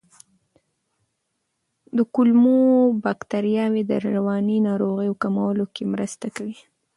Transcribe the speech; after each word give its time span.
د 1.97 1.99
کولمو 2.13 2.57
بکتریاوې 3.03 3.81
د 3.87 3.91
رواني 4.05 4.57
ناروغیو 4.67 5.19
کمولو 5.23 5.65
کې 5.75 5.83
مرسته 5.93 6.27
کوي. 6.35 6.57